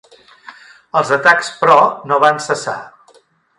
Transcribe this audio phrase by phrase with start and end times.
[1.01, 1.77] Els atacs, però,
[2.11, 2.77] no van cessar.